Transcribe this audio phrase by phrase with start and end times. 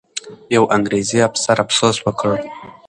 [0.55, 2.33] یو انګریزي افسر افسوس وکړ.